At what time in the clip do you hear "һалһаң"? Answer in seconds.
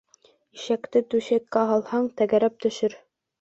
1.73-2.09